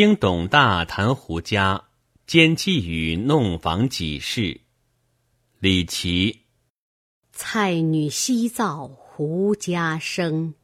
[0.00, 1.84] 听董大谈胡家，
[2.26, 4.62] 兼寄语弄房几事。
[5.58, 6.40] 李琦，
[7.32, 10.54] 蔡女西造胡家生，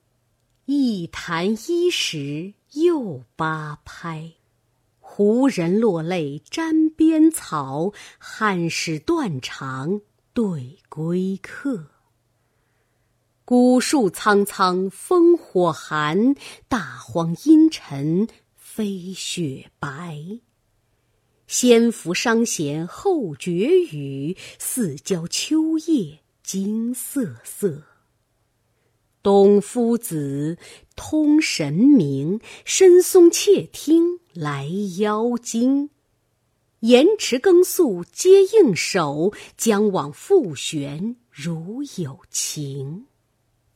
[0.65, 4.33] 一弹一石又八拍。
[5.01, 10.01] 胡人落泪沾边草，汉使断肠
[10.33, 11.89] 对归客。
[13.45, 16.35] 古树苍苍烽火寒，
[16.69, 18.27] 大荒阴沉
[18.77, 20.21] 飞雪白。
[21.47, 27.85] 先伏商弦后绝雨，四郊秋夜惊瑟瑟。
[29.23, 30.59] 董夫子
[30.95, 35.89] 通神明，深松窃听来邀金。
[36.81, 43.07] 盐池更宿皆应手，将往复旋如有情。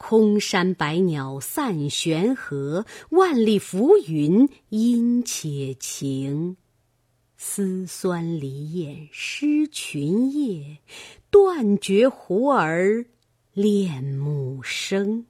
[0.03, 6.57] 空山百鸟散玄河，万里浮云阴且晴。
[7.37, 10.79] 丝酸离雁失群夜，
[11.31, 13.05] 断绝胡儿
[13.53, 15.27] 恋母声。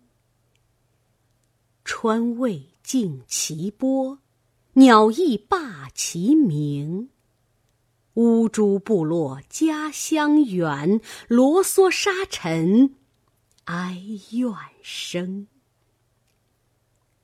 [1.84, 4.20] 川渭尽其波，
[4.74, 7.10] 鸟亦罢其鸣。
[8.14, 12.94] 乌珠部落家乡远，罗嗦沙尘。
[13.64, 15.46] 哀怨声，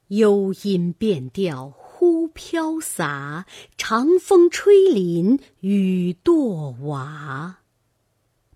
[0.09, 7.59] 幽音变调忽飘洒，长风吹林雨堕瓦。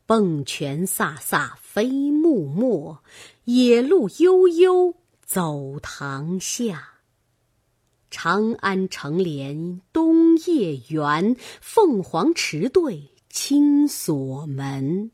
[0.06, 3.02] 蹦泉飒飒飞木末，
[3.44, 4.94] 野鹿悠悠
[5.24, 6.88] 走塘下。
[8.10, 15.12] 长安城连东夜圆，凤凰池对青锁门。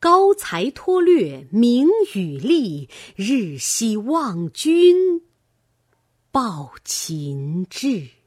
[0.00, 5.20] 高才脱略名与利，日夕望君
[6.32, 8.19] 报秦志。